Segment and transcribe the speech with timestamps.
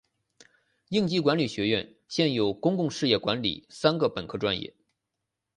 [0.89, 4.73] 应急管理学院现有公共事业管理三个本科专业。